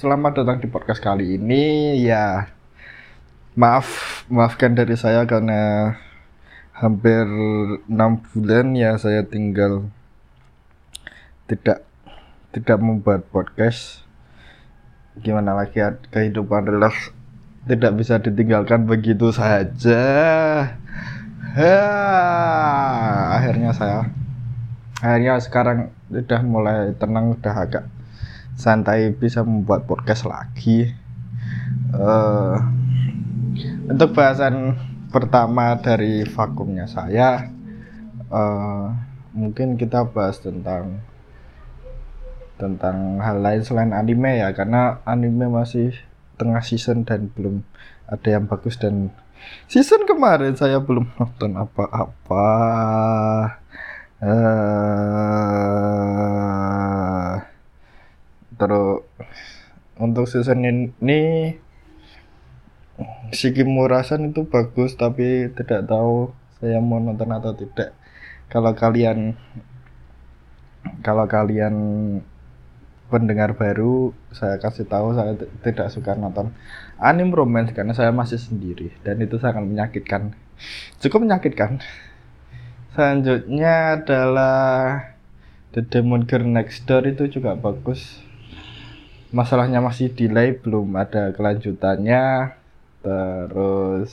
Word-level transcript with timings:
selamat 0.00 0.40
datang 0.40 0.64
di 0.64 0.68
podcast 0.72 0.96
kali 0.96 1.36
ini. 1.36 2.00
Ya, 2.00 2.48
maaf, 3.52 4.24
maafkan 4.32 4.72
dari 4.72 4.96
saya 4.96 5.28
karena 5.28 5.92
hampir 6.72 7.28
enam 7.84 8.16
bulan 8.32 8.72
ya 8.72 8.96
saya 8.96 9.28
tinggal 9.28 9.92
tidak 11.44 11.84
tidak 12.56 12.80
membuat 12.80 13.28
podcast. 13.28 14.00
Gimana 15.20 15.52
lagi 15.52 15.84
ya, 15.84 15.92
kehidupan 16.08 16.64
real 16.64 16.88
tidak 17.68 17.92
bisa 18.00 18.16
ditinggalkan 18.16 18.88
begitu 18.88 19.28
saja. 19.36 20.00
Ha, 21.60 21.76
akhirnya 23.36 23.76
saya 23.76 24.08
akhirnya 25.04 25.36
sekarang 25.44 25.92
udah 26.08 26.40
mulai 26.40 26.96
tenang 26.96 27.36
udah 27.36 27.52
agak 27.52 27.99
santai 28.60 29.16
bisa 29.16 29.40
membuat 29.40 29.88
podcast 29.88 30.28
lagi. 30.28 30.92
Uh, 31.96 32.60
untuk 33.88 34.14
bahasan 34.14 34.78
pertama 35.10 35.74
dari 35.82 36.22
vakumnya 36.22 36.86
saya 36.86 37.50
uh, 38.30 38.94
mungkin 39.34 39.74
kita 39.74 40.06
bahas 40.06 40.38
tentang 40.38 41.02
tentang 42.60 43.18
hal 43.18 43.42
lain 43.42 43.66
selain 43.66 43.90
anime 43.90 44.38
ya 44.38 44.54
karena 44.54 45.02
anime 45.02 45.50
masih 45.50 45.90
tengah 46.38 46.62
season 46.62 47.02
dan 47.02 47.26
belum 47.34 47.66
ada 48.06 48.38
yang 48.38 48.46
bagus 48.46 48.78
dan 48.78 49.10
season 49.66 50.06
kemarin 50.06 50.54
saya 50.54 50.78
belum 50.78 51.10
nonton 51.18 51.56
apa-apa. 51.56 52.48
Uh, 54.20 56.19
terus 58.60 59.08
untuk 59.96 60.28
season 60.28 60.60
ini 60.68 61.56
Shiki 63.32 63.64
Murasan 63.64 64.36
itu 64.36 64.44
bagus 64.44 64.92
tapi 65.00 65.48
tidak 65.56 65.88
tahu 65.88 66.36
saya 66.60 66.76
mau 66.84 67.00
nonton 67.00 67.32
atau 67.32 67.56
tidak. 67.56 67.96
Kalau 68.52 68.76
kalian 68.76 69.38
kalau 71.00 71.24
kalian 71.24 71.74
pendengar 73.08 73.56
baru 73.56 74.12
saya 74.30 74.60
kasih 74.60 74.86
tahu 74.86 75.16
saya 75.16 75.34
tidak 75.64 75.90
suka 75.90 76.14
nonton 76.14 76.54
anime 77.00 77.34
romance 77.34 77.74
karena 77.74 77.90
saya 77.90 78.14
masih 78.14 78.38
sendiri 78.38 78.92
dan 79.00 79.16
itu 79.24 79.40
sangat 79.40 79.64
menyakitkan. 79.64 80.36
Cukup 81.00 81.24
menyakitkan. 81.24 81.80
Selanjutnya 82.92 84.02
adalah 84.02 84.68
The 85.72 85.86
Demon 85.86 86.26
Girl 86.26 86.44
Next 86.44 86.84
Door 86.84 87.14
itu 87.14 87.40
juga 87.40 87.54
bagus 87.54 88.29
masalahnya 89.30 89.78
masih 89.78 90.10
delay 90.10 90.54
belum 90.54 90.94
ada 90.98 91.30
kelanjutannya. 91.34 92.54
Terus 93.00 94.12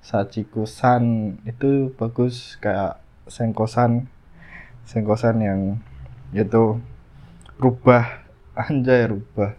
Sachiko-san 0.00 1.36
itu 1.44 1.92
bagus 1.98 2.56
kayak 2.62 3.02
Sengkosan. 3.28 4.08
Sengkosan 4.88 5.36
yang 5.42 5.60
itu 6.32 6.80
rubah. 7.60 8.24
Anjay 8.58 9.10
rubah. 9.10 9.54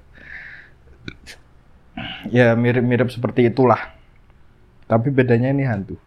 Ya 2.31 2.55
mirip-mirip 2.55 3.11
seperti 3.11 3.51
itulah. 3.51 3.93
Tapi 4.89 5.13
bedanya 5.13 5.53
ini 5.53 5.67
hantu. 5.67 5.99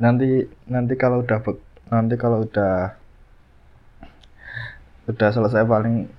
Nanti 0.00 0.48
nanti 0.66 0.94
kalau 0.98 1.22
udah 1.22 1.38
nanti 1.88 2.14
kalau 2.18 2.44
udah 2.44 2.96
udah 5.08 5.28
selesai 5.32 5.64
paling 5.64 6.17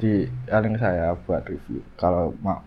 di 0.00 0.24
link 0.48 0.76
saya 0.80 1.12
buat 1.14 1.44
review 1.44 1.84
kalau 2.00 2.32
mau. 2.40 2.64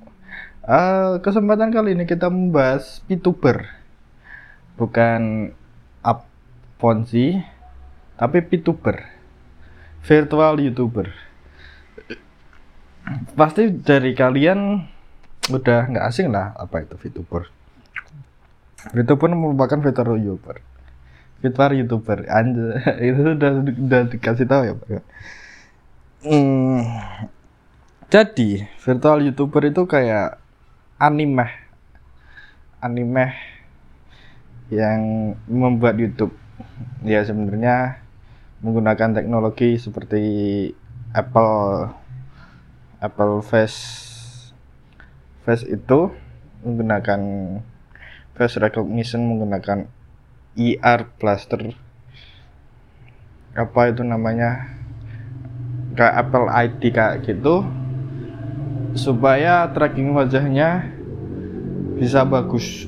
Uh, 0.68 1.24
kesempatan 1.24 1.72
kali 1.72 1.96
ini 1.96 2.04
kita 2.04 2.28
membahas 2.28 3.00
VTuber. 3.08 3.66
Bukan 4.78 5.52
up 6.04 6.28
Ponzi, 6.78 7.40
tapi 8.20 8.44
VTuber. 8.44 9.02
Virtual 10.04 10.54
YouTuber. 10.62 11.08
Pasti 13.34 13.72
dari 13.72 14.12
kalian 14.12 14.84
udah 15.48 15.80
nggak 15.88 16.06
asing 16.12 16.30
lah 16.30 16.52
apa 16.60 16.84
itu 16.84 17.00
VTuber. 17.00 17.48
VTuber 18.94 19.30
merupakan 19.34 19.80
virtual 19.80 20.20
YouTuber. 20.20 20.58
Virtual 21.42 21.72
YouTuber. 21.80 22.18
Anjir, 22.28 22.78
itu 23.08 23.22
udah 23.36 23.52
udah 23.64 24.02
dikasih 24.12 24.46
tahu 24.46 24.62
ya, 24.68 24.74
Pak. 24.76 25.04
Hmm, 26.18 26.82
jadi 28.10 28.66
virtual 28.82 29.22
youtuber 29.22 29.70
itu 29.70 29.86
kayak 29.86 30.42
anime, 30.98 31.46
anime 32.82 33.38
yang 34.74 34.98
membuat 35.46 35.94
YouTube. 36.02 36.34
Ya 37.06 37.22
sebenarnya 37.22 38.02
menggunakan 38.66 39.14
teknologi 39.14 39.78
seperti 39.78 40.24
Apple 41.14 41.94
Apple 42.98 43.46
Face. 43.46 43.78
Face 45.46 45.70
itu 45.70 46.10
menggunakan 46.66 47.22
face 48.34 48.58
recognition 48.58 49.22
menggunakan 49.22 49.86
ER 50.58 51.00
Blaster. 51.22 51.78
Apa 53.54 53.94
itu 53.94 54.02
namanya 54.02 54.74
kayak 55.98 56.16
Apple 56.30 56.48
ID 56.48 56.82
kayak 56.94 57.26
gitu 57.26 57.66
supaya 58.94 59.66
tracking 59.74 60.14
wajahnya 60.14 60.94
bisa 61.98 62.22
bagus. 62.22 62.86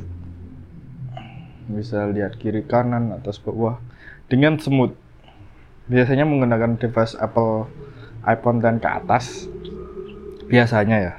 Bisa 1.70 2.06
lihat 2.10 2.38
kiri 2.38 2.62
kanan 2.66 3.14
atas 3.14 3.42
bawah 3.42 3.82
dengan 4.30 4.62
smooth. 4.62 4.94
Biasanya 5.90 6.26
menggunakan 6.26 6.78
device 6.78 7.18
Apple 7.18 7.66
iPhone 8.26 8.62
dan 8.62 8.78
ke 8.78 8.90
atas. 8.90 9.50
Biasanya 10.46 10.98
ya. 11.02 11.14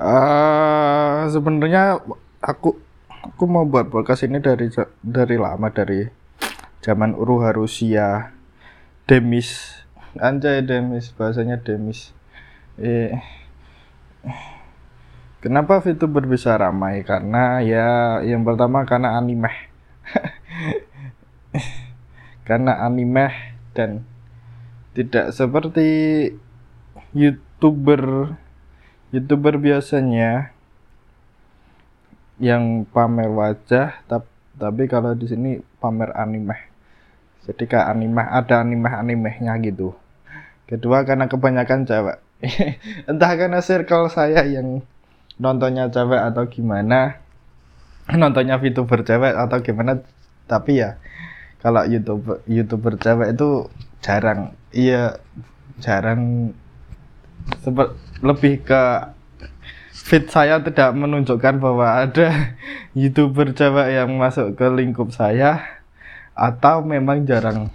Uh, 0.00 1.28
sebenarnya 1.28 1.98
aku 2.40 2.78
aku 3.20 3.44
mau 3.44 3.68
buat 3.68 3.92
podcast 3.92 4.24
ini 4.24 4.40
dari 4.40 4.72
dari 5.04 5.36
lama 5.36 5.68
dari 5.68 6.08
zaman 6.80 7.12
Uru 7.12 7.44
Harusia 7.44 8.32
Demis 9.04 9.79
anjay 10.18 10.64
demis. 10.64 11.12
Bahasanya 11.14 11.60
demis. 11.60 12.10
Eh 12.80 13.14
kenapa 15.44 15.78
VTuber 15.78 16.26
bisa 16.26 16.56
ramai? 16.58 17.06
Karena 17.06 17.62
ya 17.62 18.18
yang 18.26 18.42
pertama 18.42 18.82
karena 18.88 19.14
anime. 19.14 19.52
Karena 22.48 22.82
anime 22.82 23.30
dan 23.76 24.02
tidak 24.96 25.30
seperti 25.30 25.88
youtuber. 27.14 28.34
Youtuber 29.14 29.58
biasanya 29.58 30.54
yang 32.40 32.88
pamer 32.88 33.28
wajah 33.28 34.00
tapi 34.56 34.88
kalau 34.88 35.12
di 35.12 35.28
sini 35.28 35.50
pamer 35.76 36.16
anime 36.16 36.56
jadi 37.48 37.64
kayak 37.64 37.86
anime 37.96 38.20
ada 38.20 38.60
anime 38.60 38.90
animenya 38.90 39.56
gitu. 39.64 39.96
Kedua 40.68 41.02
karena 41.08 41.26
kebanyakan 41.26 41.88
cewek. 41.88 42.18
Entah 43.10 43.32
karena 43.36 43.60
circle 43.64 44.12
saya 44.12 44.44
yang 44.44 44.84
nontonnya 45.40 45.88
cewek 45.88 46.20
atau 46.20 46.44
gimana 46.52 47.16
nontonnya 48.12 48.60
VTuber 48.60 49.06
cewek 49.06 49.32
atau 49.32 49.56
gimana 49.64 50.02
tapi 50.44 50.82
ya 50.82 51.00
kalau 51.64 51.84
YouTube 51.84 52.44
YouTuber 52.48 52.96
cewek 53.00 53.36
itu 53.36 53.68
jarang. 54.00 54.56
Iya 54.72 55.20
jarang. 55.80 56.52
Seperti 57.60 57.96
lebih 58.20 58.60
ke 58.64 58.82
fit 59.92 60.28
saya 60.28 60.60
tidak 60.60 60.92
menunjukkan 60.96 61.60
bahwa 61.60 62.04
ada 62.04 62.56
youtuber 62.98 63.52
cewek 63.52 63.96
yang 63.96 64.10
masuk 64.16 64.56
ke 64.56 64.66
lingkup 64.68 65.12
saya 65.12 65.79
atau 66.40 66.80
memang 66.80 67.28
jarang? 67.28 67.68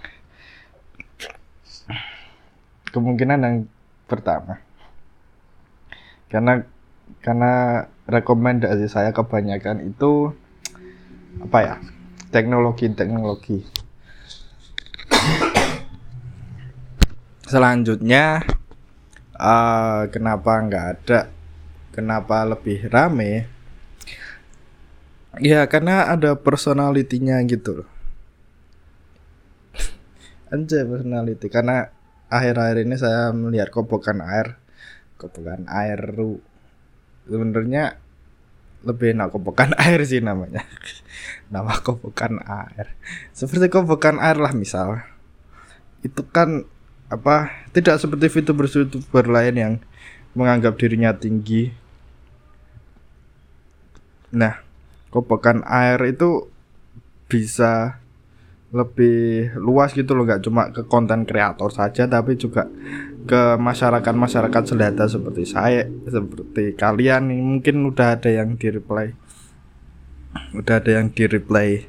Kemungkinan 2.90 3.38
yang 3.38 3.56
pertama. 4.10 4.58
Karena 6.26 6.66
karena 7.22 7.86
rekomendasi 8.10 8.90
saya 8.90 9.14
kebanyakan 9.14 9.86
itu 9.86 10.34
apa 11.38 11.58
ya 11.62 11.74
teknologi 12.34 12.90
teknologi 12.90 13.62
selanjutnya 17.46 18.42
uh, 19.38 20.10
kenapa 20.10 20.50
nggak 20.66 20.86
ada 20.98 21.20
kenapa 21.94 22.42
lebih 22.42 22.90
rame? 22.90 23.46
Ya 25.38 25.68
karena 25.68 26.10
ada 26.10 26.34
personalitinya 26.34 27.38
gitu 27.44 27.84
loh 27.84 27.95
Anjay 30.50 30.86
personality. 30.86 31.50
Karena 31.50 31.90
akhir-akhir 32.30 32.86
ini 32.86 32.96
saya 32.98 33.34
melihat 33.34 33.74
kobokan 33.74 34.22
air. 34.22 34.58
Kobokan 35.18 35.66
air 35.66 35.98
sebenarnya 37.26 37.98
lebih 38.86 39.18
enak 39.18 39.34
kobokan 39.34 39.74
air 39.84 40.00
sih 40.06 40.22
namanya. 40.22 40.62
Nama 41.52 41.82
kobokan 41.82 42.38
air. 42.46 42.94
Seperti 43.34 43.66
kobokan 43.66 44.22
air 44.22 44.38
lah 44.38 44.54
misal. 44.54 45.02
Itu 46.06 46.22
kan 46.30 46.66
apa 47.06 47.66
tidak 47.70 48.02
seperti 48.02 48.26
VTuber 48.30 48.66
VTuber 48.66 49.26
lain 49.30 49.54
yang 49.54 49.74
menganggap 50.38 50.78
dirinya 50.78 51.10
tinggi. 51.14 51.74
Nah 54.30 54.62
kobokan 55.10 55.66
air 55.66 55.98
itu 56.06 56.46
bisa 57.26 57.98
lebih 58.76 59.56
luas 59.56 59.96
gitu 59.96 60.12
loh 60.12 60.28
nggak 60.28 60.44
cuma 60.44 60.68
ke 60.68 60.84
konten 60.84 61.24
kreator 61.24 61.72
saja 61.72 62.04
tapi 62.04 62.36
juga 62.36 62.68
ke 63.26 63.56
masyarakat 63.56 64.14
masyarakat 64.14 64.62
selada 64.68 65.08
seperti 65.08 65.48
saya 65.48 65.88
seperti 66.04 66.76
kalian 66.76 67.32
nih. 67.32 67.40
Mungkin 67.40 67.76
udah 67.88 68.20
ada 68.20 68.30
yang 68.30 68.54
di 68.60 68.68
reply 68.68 69.16
udah 70.52 70.74
ada 70.78 70.90
yang 71.00 71.08
di 71.10 71.24
reply 71.24 71.82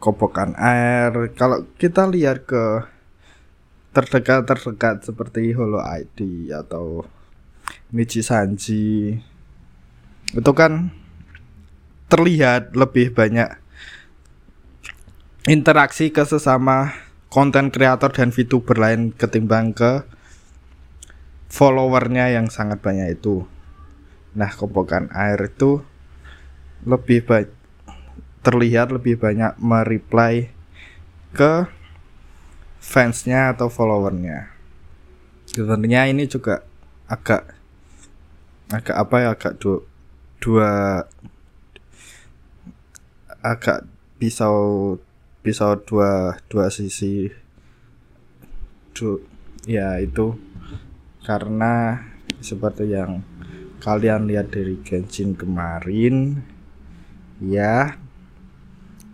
kobokan 0.00 0.56
air. 0.58 1.12
Kalau 1.36 1.68
kita 1.76 2.08
lihat 2.08 2.48
ke 2.48 2.82
terdekat 3.92 4.48
terdekat 4.48 5.04
seperti 5.04 5.52
Holo 5.52 5.78
ID 5.84 6.48
atau 6.50 7.04
Michi 7.92 8.24
Sanji 8.24 9.20
itu 10.32 10.52
kan 10.56 10.88
terlihat 12.08 12.72
lebih 12.72 13.12
banyak 13.12 13.61
interaksi 15.50 16.14
ke 16.14 16.22
sesama 16.22 16.94
konten 17.26 17.74
kreator 17.74 18.14
dan 18.14 18.30
VTuber 18.30 18.78
lain 18.78 19.10
ketimbang 19.10 19.74
ke 19.74 20.06
followernya 21.50 22.30
yang 22.30 22.46
sangat 22.46 22.78
banyak 22.78 23.18
itu. 23.18 23.42
Nah, 24.38 24.54
kobokan 24.54 25.10
air 25.10 25.50
itu 25.50 25.82
lebih 26.86 27.26
baik 27.26 27.50
terlihat 28.42 28.94
lebih 28.94 29.18
banyak 29.18 29.54
mereply 29.58 30.50
ke 31.34 31.66
fansnya 32.78 33.54
atau 33.54 33.66
followernya. 33.66 34.50
Sebenarnya 35.50 36.10
ini 36.10 36.26
juga 36.30 36.62
agak 37.10 37.50
agak 38.72 38.96
apa 38.96 39.16
ya 39.20 39.28
agak 39.36 39.54
dua, 39.60 39.78
dua 40.40 40.70
agak 43.42 43.84
pisau 44.16 44.96
pisau 45.42 45.74
dua 45.82 46.38
dua 46.46 46.70
sisi. 46.70 47.28
Du, 48.94 49.18
ya 49.66 49.98
itu. 49.98 50.38
Karena 51.22 51.98
seperti 52.38 52.90
yang 52.90 53.22
kalian 53.82 54.30
lihat 54.30 54.54
dari 54.54 54.78
Genshin 54.86 55.34
kemarin 55.34 56.38
ya 57.42 57.98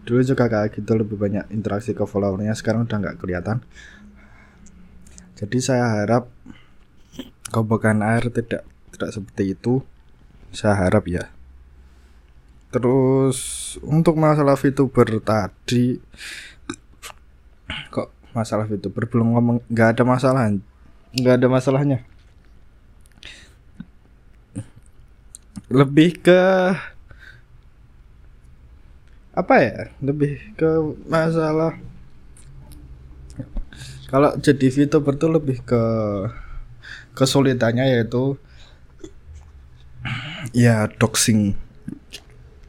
dulu 0.05 0.21
juga 0.21 0.49
kayak 0.49 0.77
gitu 0.77 0.93
lebih 0.97 1.17
banyak 1.17 1.49
interaksi 1.53 1.97
ke 1.97 2.05
followernya 2.05 2.53
sekarang 2.53 2.85
udah 2.85 2.97
nggak 3.01 3.19
kelihatan. 3.21 3.65
Jadi 5.37 5.59
saya 5.61 6.01
harap 6.01 6.29
kobokan 7.49 8.05
air 8.05 8.29
tidak 8.29 8.69
tidak 8.93 9.11
seperti 9.13 9.57
itu. 9.57 9.81
Saya 10.53 10.81
harap 10.81 11.05
ya 11.09 11.29
Terus 12.69 13.39
untuk 13.81 14.21
masalah 14.21 14.53
VTuber 14.57 15.25
tadi 15.25 15.97
kok 17.89 18.13
masalah 18.37 18.69
VTuber? 18.69 19.09
Belum 19.09 19.33
ngomong 19.33 19.65
nggak 19.73 19.97
ada 19.97 20.05
masalah 20.05 20.53
nggak 21.17 21.35
ada 21.41 21.49
masalahnya? 21.49 21.99
Lebih 25.73 26.21
ke 26.21 26.41
apa 29.33 29.55
ya? 29.65 29.79
Lebih 30.05 30.57
ke 30.57 30.69
masalah 31.09 31.81
kalau 34.09 34.33
jadi 34.41 34.73
VTuber 34.73 35.21
tuh 35.21 35.29
lebih 35.29 35.61
ke 35.69 35.83
kesulitannya 37.13 37.93
yaitu 37.93 38.41
ya 40.57 40.89
doxing 40.97 41.53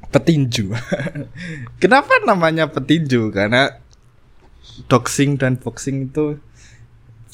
petinju. 0.09 0.73
Kenapa 1.81 2.19
namanya 2.25 2.69
petinju? 2.69 3.29
Karena 3.29 3.69
doxing 4.87 5.35
dan 5.35 5.59
boxing 5.59 6.07
itu 6.11 6.39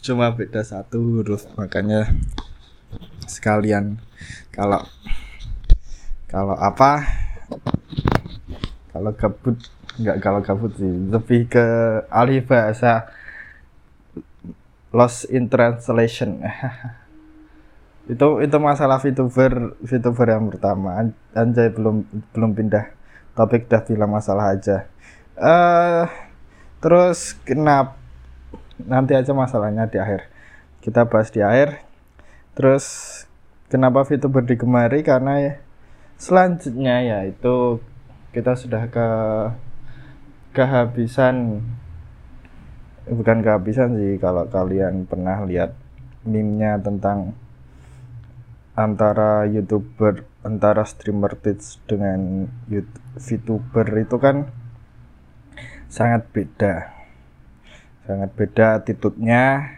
cuma 0.06 0.30
beda 0.30 0.62
satu 0.62 1.02
huruf 1.02 1.50
makanya 1.58 2.06
sekalian 3.26 3.98
kalau 4.54 4.86
kalau 6.30 6.54
apa 6.54 7.10
kalau 8.94 9.12
gabut 9.18 9.58
nggak 9.98 10.18
kalau 10.22 10.40
gabut 10.46 10.72
sih 10.78 10.94
lebih 11.10 11.50
ke 11.50 11.66
alih 12.14 12.46
bahasa 12.46 13.10
lost 14.94 15.26
in 15.34 15.50
translation 15.50 16.38
itu 18.06 18.28
itu 18.46 18.58
masalah 18.62 19.02
VTuber 19.02 19.82
VTuber 19.82 20.28
yang 20.30 20.46
pertama. 20.54 21.10
Anjay 21.34 21.74
belum 21.74 22.06
belum 22.38 22.52
pindah 22.54 22.94
topik 23.34 23.66
dah 23.66 23.82
bilang 23.82 24.14
masalah 24.14 24.54
aja. 24.54 24.86
Uh, 25.36 26.06
terus 26.80 27.34
kenapa 27.42 27.98
nanti 28.78 29.18
aja 29.18 29.34
masalahnya 29.34 29.90
di 29.90 29.98
akhir. 29.98 30.30
Kita 30.86 31.10
bahas 31.10 31.34
di 31.34 31.42
akhir. 31.42 31.82
Terus 32.54 32.86
kenapa 33.74 34.06
VTuber 34.06 34.46
digemari? 34.46 35.02
Karena 35.02 35.42
ya 35.42 35.54
selanjutnya 36.22 37.02
ya 37.02 37.20
itu 37.26 37.82
kita 38.38 38.54
sudah 38.54 38.86
ke 38.94 39.08
kehabisan. 40.54 41.66
Bukan 43.06 43.42
kehabisan 43.42 43.98
sih 43.98 44.18
kalau 44.22 44.46
kalian 44.50 45.10
pernah 45.10 45.42
lihat 45.46 45.74
meme-nya 46.26 46.82
tentang 46.82 47.38
antara 48.76 49.48
youtuber 49.48 50.28
antara 50.44 50.84
streamer 50.84 51.40
Twitch 51.40 51.80
dengan 51.88 52.52
VTuber 53.16 53.88
itu 53.96 54.20
kan 54.20 54.52
sangat 55.88 56.28
beda. 56.30 56.92
Sangat 58.04 58.30
beda 58.36 58.84
attitude-nya. 58.84 59.74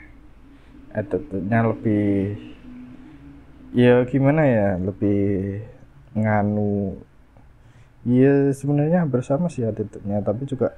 Attitude-nya 0.91 1.59
lebih 1.61 2.35
ya 3.77 4.01
gimana 4.09 4.41
ya 4.49 4.81
lebih 4.81 5.61
nganu. 6.17 6.97
Ya 8.01 8.49
sebenarnya 8.49 9.05
bersama 9.05 9.47
sih 9.47 9.61
attitude-nya 9.61 10.25
tapi 10.25 10.49
juga 10.49 10.73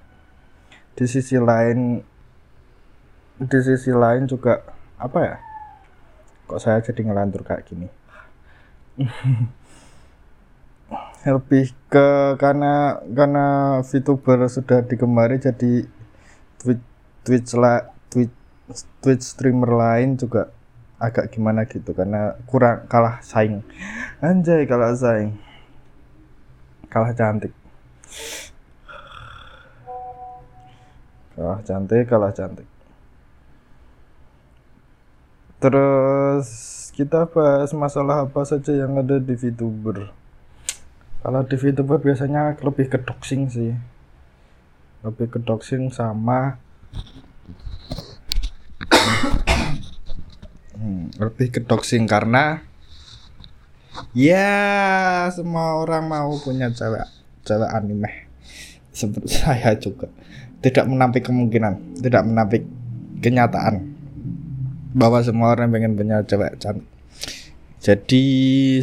di 1.00 1.08
sisi 1.08 1.40
lain 1.40 2.04
di 3.40 3.60
sisi 3.64 3.96
lain 3.96 4.28
juga 4.28 4.60
apa 5.00 5.20
ya 5.24 5.38
kok 6.44 6.60
saya 6.60 6.84
jadi 6.84 7.08
ngelantur 7.08 7.48
kayak 7.48 7.64
gini 7.72 7.88
lebih 11.36 11.76
ke 11.92 12.40
karena 12.40 13.04
karena 13.12 13.80
VTuber 13.84 14.48
sudah 14.48 14.84
digemari 14.88 15.38
jadi 15.40 15.84
Twitch 16.60 16.84
Twitch 17.24 17.52
lah 17.60 17.92
Twitch 18.08 18.34
Twitch 19.04 19.26
streamer 19.26 19.72
lain 19.76 20.16
juga 20.16 20.52
agak 21.00 21.32
gimana 21.32 21.64
gitu 21.64 21.96
karena 21.96 22.36
kurang 22.44 22.84
kalah 22.92 23.24
saing. 23.24 23.64
Anjay 24.20 24.68
kalah 24.68 24.92
saing. 24.96 25.40
Kalah 26.92 27.16
cantik. 27.16 27.56
Kalah 31.40 31.64
cantik 31.64 32.04
kalah 32.04 32.36
cantik 32.36 32.68
terus 35.60 36.48
kita 36.96 37.28
bahas 37.32 37.72
masalah 37.72 38.28
apa 38.28 38.44
saja 38.44 38.76
yang 38.76 39.00
ada 39.00 39.20
di 39.20 39.36
VTuber. 39.36 40.12
Kalau 41.20 41.42
di 41.44 41.56
VTuber 41.56 42.00
biasanya 42.00 42.60
lebih 42.60 42.92
ke 42.92 43.00
doxing 43.00 43.48
sih. 43.48 43.72
Lebih 45.04 45.32
ke 45.32 45.40
doxing 45.40 45.92
sama 45.92 46.60
hmm, 50.80 51.20
lebih 51.20 51.48
ke 51.52 51.60
doxing 51.64 52.08
karena 52.08 52.64
ya 54.16 55.28
semua 55.30 55.76
orang 55.80 56.08
mau 56.08 56.32
punya 56.40 56.72
cewek 56.72 57.06
cewek 57.44 57.70
anime 57.70 58.32
seperti 58.96 59.36
saya 59.44 59.76
juga 59.76 60.08
tidak 60.64 60.88
menampik 60.88 61.28
kemungkinan 61.28 62.00
tidak 62.00 62.24
menampik 62.26 62.64
kenyataan 63.20 63.99
bahwa 64.94 65.22
semua 65.22 65.54
orang 65.54 65.70
pengen 65.70 65.94
punya 65.94 66.26
cewek 66.26 66.58
cantik. 66.58 66.86
Jadi 67.80 68.26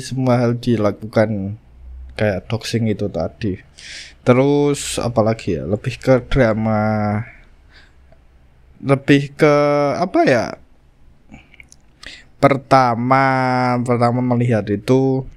semua 0.00 0.40
hal 0.40 0.56
dilakukan 0.56 1.60
kayak 2.16 2.48
doxing 2.48 2.88
itu 2.88 3.12
tadi. 3.12 3.60
Terus 4.24 4.96
apalagi 4.96 5.60
ya 5.60 5.68
lebih 5.68 6.00
ke 6.00 6.24
drama 6.26 7.22
lebih 8.76 9.32
ke 9.36 9.54
apa 9.96 10.20
ya 10.28 10.44
pertama 12.36 13.24
pertama 13.80 14.20
melihat 14.20 14.64
itu 14.72 15.28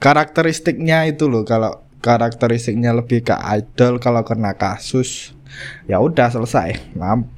karakteristiknya 0.00 1.12
itu 1.12 1.28
loh. 1.28 1.44
Kalau 1.44 1.84
karakteristiknya 2.00 2.96
lebih 2.96 3.22
ke 3.28 3.36
idol 3.52 4.00
kalau 4.00 4.24
kena 4.24 4.56
kasus 4.56 5.36
ya 5.84 6.00
udah 6.00 6.32
selesai. 6.32 6.96
Maaf 6.96 7.28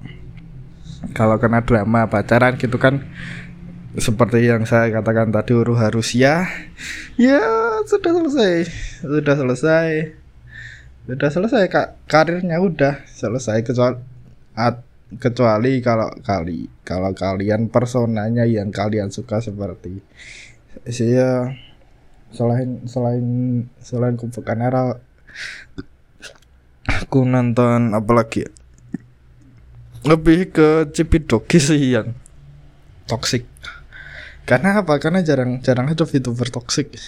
kalau 1.12 1.36
kena 1.36 1.60
drama 1.60 2.08
pacaran 2.08 2.56
gitu 2.56 2.80
kan 2.80 3.04
seperti 3.94 4.50
yang 4.50 4.66
saya 4.66 4.90
katakan 4.90 5.30
tadi 5.30 5.54
Uru 5.54 5.78
harus 5.78 6.16
ya 6.18 6.48
ya 7.14 7.42
sudah 7.86 8.10
selesai 8.10 8.54
sudah 9.06 9.34
selesai 9.38 9.90
sudah 11.04 11.28
selesai 11.30 11.62
kak 11.68 11.88
karirnya 12.10 12.58
udah 12.58 13.04
selesai 13.06 13.62
kecuali 13.62 14.00
kecuali 15.20 15.78
kalau 15.78 16.10
kali 16.24 16.66
kalau 16.82 17.14
kalian 17.14 17.70
personanya 17.70 18.42
yang 18.48 18.74
kalian 18.74 19.14
suka 19.14 19.38
seperti 19.38 20.02
saya 20.90 21.54
selain 22.34 22.82
selain 22.90 23.26
selain 23.78 24.18
kubukan 24.18 24.58
era 24.58 24.98
aku 26.90 27.22
nonton 27.22 27.94
apalagi 27.94 28.42
ya? 28.42 28.50
Lebih 30.04 30.52
ke 30.52 30.68
Cipidoki 30.92 31.56
sih 31.56 31.96
yang 31.96 32.12
toxic. 33.08 33.48
Karena 34.44 34.84
apa? 34.84 35.00
Karena 35.00 35.24
jarang 35.24 35.64
jarang 35.64 35.88
ada 35.88 36.04
VTuber 36.04 36.52
toxic. 36.52 36.92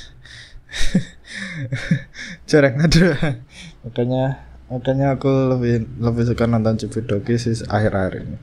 Jarang 2.50 2.80
ada. 2.80 3.38
Makanya 3.84 4.40
makanya 4.66 5.14
aku 5.14 5.30
lebih 5.56 5.86
lebih 6.00 6.24
suka 6.26 6.44
nonton 6.48 6.80
Cipidoki 6.80 7.36
sih 7.36 7.54
akhir-akhir 7.66 8.24
ini. 8.24 8.38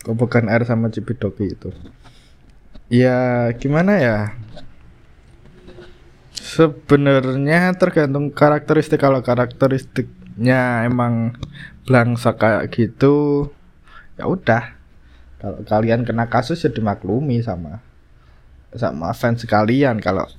Kok 0.00 0.16
bukan 0.16 0.48
air 0.48 0.64
sama 0.64 0.88
Cipidoki 0.88 1.52
itu. 1.54 1.70
Ya 2.90 3.50
gimana 3.56 4.00
ya? 4.00 4.18
Sebenarnya 6.34 7.76
tergantung 7.78 8.34
karakteristik. 8.34 8.98
Kalau 8.98 9.22
karakteristiknya 9.22 10.88
emang 10.88 11.38
belangsa 11.90 12.38
kayak 12.38 12.70
gitu 12.70 13.50
ya 14.14 14.30
udah. 14.30 14.78
Kalau 15.42 15.58
kalian 15.66 16.06
kena 16.06 16.30
kasus 16.30 16.62
ya 16.62 16.70
dimaklumi 16.70 17.42
sama 17.42 17.82
sama 18.78 19.10
fans 19.10 19.42
kalian. 19.42 19.98
Kalau 19.98 20.30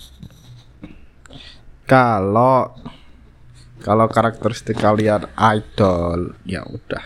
kalau 1.83 2.71
kalau 3.83 4.07
karakteristik 4.07 4.79
kalian 4.79 5.27
idol 5.35 6.39
ya 6.47 6.63
udah. 6.63 7.03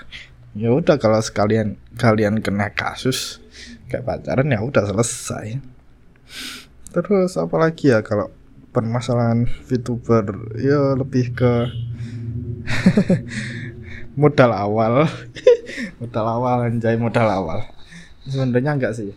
Ya 0.53 0.69
udah 0.69 1.01
kalau 1.01 1.17
sekalian 1.25 1.81
kalian 1.97 2.45
kena 2.45 2.69
kasus 2.69 3.41
kayak 3.89 4.05
pacaran 4.05 4.53
ya 4.53 4.61
udah 4.61 4.85
selesai. 4.85 5.57
Terus 6.93 7.33
apalagi 7.41 7.97
ya 7.97 8.05
kalau 8.05 8.29
permasalahan 8.69 9.49
VTuber 9.65 10.53
ya 10.61 10.93
lebih 10.93 11.33
ke 11.33 11.53
modal 14.15 14.51
awal 14.51 15.07
modal 15.99 16.25
awal 16.25 16.57
anjay 16.67 16.95
modal 16.95 17.27
awal 17.27 17.59
sebenarnya 18.25 18.71
enggak 18.75 18.93
sih 18.95 19.11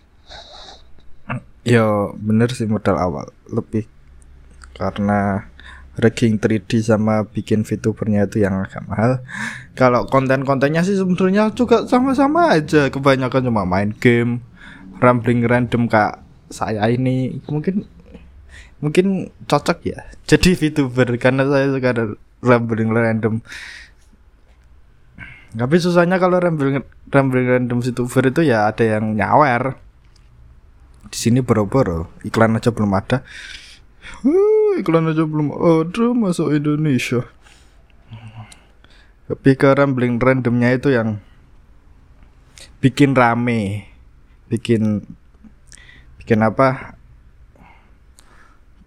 ya 1.62 2.12
bener 2.14 2.50
sih 2.52 2.66
modal 2.66 2.98
awal 2.98 3.26
lebih 3.50 3.86
karena 4.78 5.48
rigging 5.98 6.38
3D 6.38 6.78
sama 6.78 7.26
bikin 7.26 7.66
VTubernya 7.66 8.30
itu 8.30 8.38
yang 8.38 8.62
agak 8.62 8.86
mahal. 8.86 9.18
Kalau 9.74 10.06
konten-kontennya 10.06 10.86
sih 10.86 10.94
sebenarnya 10.94 11.50
juga 11.52 11.84
sama-sama 11.90 12.54
aja. 12.54 12.86
Kebanyakan 12.86 13.50
cuma 13.50 13.66
main 13.66 13.90
game, 13.98 14.38
rambling 15.02 15.42
random 15.44 15.90
kak 15.90 16.22
saya 16.48 16.88
ini 16.88 17.42
mungkin 17.44 17.84
mungkin 18.80 19.28
cocok 19.44 19.78
ya 19.84 20.00
jadi 20.24 20.54
VTuber 20.64 21.18
karena 21.20 21.44
saya 21.44 21.66
suka 21.74 21.90
rambling 22.40 22.94
random. 22.94 23.42
Tapi 25.56 25.80
susahnya 25.80 26.20
kalau 26.20 26.36
rambling 26.36 26.84
rambling 27.08 27.48
random 27.48 27.80
VTuber 27.80 28.28
itu 28.28 28.44
ya 28.44 28.68
ada 28.68 28.84
yang 28.84 29.16
nyawer. 29.16 29.80
Di 31.08 31.16
sini 31.16 31.40
boro-boro. 31.40 32.12
Iklan 32.20 32.60
aja 32.60 32.68
belum 32.68 32.92
ada. 32.92 33.24
Iklan 34.76 35.08
aja 35.08 35.24
belum 35.24 35.48
ada 35.56 36.04
masuk 36.12 36.52
Indonesia. 36.52 37.24
Tapi 39.28 39.50
ke 39.56 39.68
rambling 39.72 40.20
randomnya 40.20 40.68
itu 40.76 40.92
yang 40.92 41.20
bikin 42.84 43.16
rame. 43.16 43.88
Bikin 44.52 45.00
bikin 46.20 46.44
apa? 46.44 46.96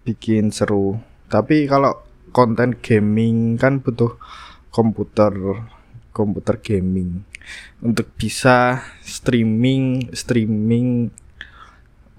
Bikin 0.06 0.54
seru. 0.54 1.02
Tapi 1.26 1.66
kalau 1.66 2.06
konten 2.30 2.78
gaming 2.78 3.58
kan 3.58 3.82
butuh 3.82 4.14
komputer 4.70 5.34
komputer 6.12 6.60
gaming 6.60 7.24
untuk 7.82 8.06
bisa 8.14 8.84
streaming 9.02 10.12
streaming 10.14 11.10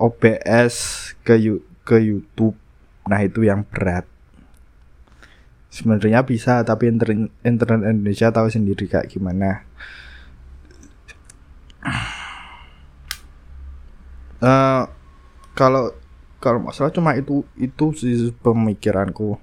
OBS 0.02 0.76
ke 1.24 1.40
ke 1.88 1.98
YouTube 2.02 2.58
Nah 3.08 3.20
itu 3.24 3.44
yang 3.44 3.68
berat. 3.68 4.08
Sebenarnya 5.74 6.22
bisa 6.22 6.62
tapi 6.62 6.88
internet, 6.88 7.34
internet 7.42 7.82
Indonesia 7.90 8.30
tahu 8.30 8.48
sendiri 8.48 8.86
kayak 8.86 9.10
gimana. 9.10 9.66
Uh, 14.44 14.86
kalau 15.56 15.92
kalau 16.38 16.60
masalah 16.60 16.92
cuma 16.92 17.16
itu 17.16 17.48
itu 17.56 17.96
sih 17.96 18.36
pemikiranku 18.44 19.40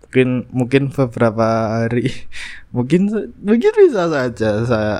mungkin 0.00 0.48
mungkin 0.48 0.82
beberapa 0.88 1.48
hari 1.84 2.08
mungkin 2.72 3.08
mungkin 3.40 3.72
bisa 3.76 4.08
saja 4.08 4.50
saya 4.64 4.96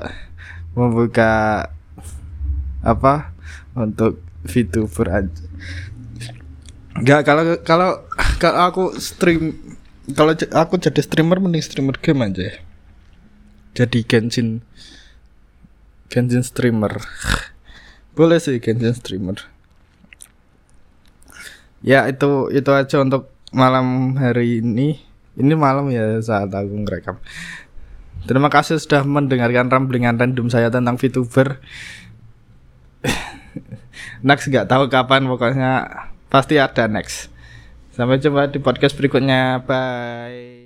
membuka 0.76 1.66
apa 2.84 3.32
untuk 3.76 4.20
VTuber 4.44 5.08
aja 5.08 5.44
Enggak 6.92 7.20
kalau 7.24 7.44
kalau 7.64 7.90
kalau 8.36 8.60
aku 8.68 8.84
stream 9.00 9.56
kalau 10.12 10.36
aku 10.36 10.74
jadi 10.76 11.00
streamer 11.00 11.40
mending 11.40 11.64
streamer 11.64 11.96
game 11.96 12.20
aja. 12.20 12.60
Jadi 13.72 14.04
Genshin 14.04 14.60
Genshin 16.12 16.44
streamer. 16.44 17.00
Boleh 18.16 18.36
sih 18.36 18.60
Genshin 18.60 18.92
streamer. 18.92 19.40
Ya 21.80 22.04
itu 22.06 22.52
itu 22.52 22.70
aja 22.70 23.00
untuk 23.00 23.32
malam 23.56 24.18
hari 24.20 24.60
ini. 24.60 25.00
Ini 25.36 25.54
malam 25.56 25.88
ya 25.88 26.20
saat 26.20 26.52
aku 26.52 26.74
ngerekam. 26.84 27.16
Terima 28.28 28.52
kasih 28.52 28.78
sudah 28.78 29.02
mendengarkan 29.02 29.66
ramblingan 29.66 30.20
random 30.20 30.46
saya 30.52 30.70
tentang 30.70 30.94
VTuber. 30.94 31.58
Next 34.26 34.46
nggak 34.46 34.70
tahu 34.70 34.86
kapan 34.86 35.26
pokoknya 35.26 35.72
Pasti 36.32 36.56
ada 36.56 36.88
next. 36.88 37.28
Sampai 37.92 38.16
jumpa 38.16 38.48
di 38.48 38.56
podcast 38.56 38.96
berikutnya. 38.96 39.68
Bye. 39.68 40.61